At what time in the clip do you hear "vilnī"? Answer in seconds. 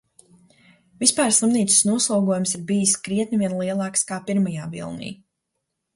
4.73-5.13